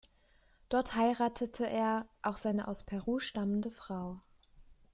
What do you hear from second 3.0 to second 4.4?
stammende Frau.